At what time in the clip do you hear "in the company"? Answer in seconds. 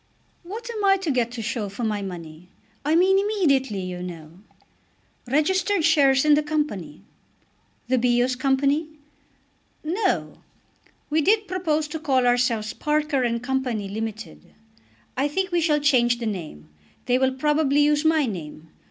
6.25-7.03